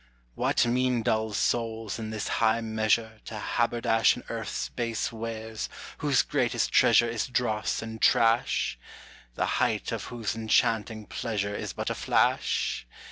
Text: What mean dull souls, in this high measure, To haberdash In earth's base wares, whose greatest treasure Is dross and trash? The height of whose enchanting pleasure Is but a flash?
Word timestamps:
What 0.33 0.65
mean 0.65 1.03
dull 1.03 1.31
souls, 1.31 1.99
in 1.99 2.09
this 2.09 2.27
high 2.27 2.59
measure, 2.61 3.19
To 3.25 3.35
haberdash 3.37 4.15
In 4.17 4.23
earth's 4.29 4.69
base 4.69 5.11
wares, 5.11 5.69
whose 5.99 6.23
greatest 6.23 6.71
treasure 6.71 7.07
Is 7.07 7.27
dross 7.27 7.83
and 7.83 8.01
trash? 8.01 8.79
The 9.35 9.45
height 9.61 9.91
of 9.91 10.05
whose 10.05 10.33
enchanting 10.35 11.05
pleasure 11.05 11.53
Is 11.55 11.73
but 11.73 11.91
a 11.91 11.93
flash? 11.93 12.87